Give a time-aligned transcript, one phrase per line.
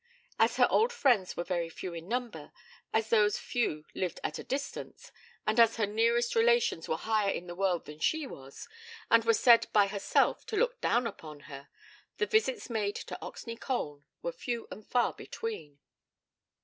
[0.39, 2.51] As her old friends were very few in number,
[2.91, 5.11] as those few lived at a distance,
[5.45, 8.67] and as her nearest relations were higher in the world than she was,
[9.11, 11.69] and were said by herself to look down upon her,
[12.17, 15.77] the visits made to Oxney Colne were few and far between.